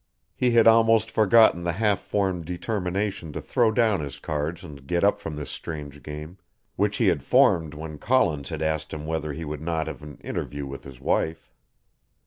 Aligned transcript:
He 0.35 0.49
had 0.49 0.65
almost 0.65 1.11
forgotten 1.11 1.61
the 1.63 1.73
half 1.73 1.99
formed 1.99 2.45
determination 2.45 3.31
to 3.33 3.39
throw 3.39 3.71
down 3.71 3.99
his 3.99 4.17
cards 4.17 4.63
and 4.63 4.87
get 4.87 5.03
up 5.03 5.19
from 5.19 5.35
this 5.35 5.51
strange 5.51 6.01
game, 6.01 6.39
which 6.75 6.97
he 6.97 7.05
had 7.05 7.21
formed 7.21 7.75
when 7.75 7.99
Collins 7.99 8.49
had 8.49 8.63
asked 8.63 8.91
him 8.95 9.05
whether 9.05 9.31
he 9.31 9.45
would 9.45 9.61
not 9.61 9.85
have 9.85 10.01
an 10.01 10.17
interview 10.23 10.65
with 10.65 10.85
his 10.85 10.99
wife. 10.99 11.53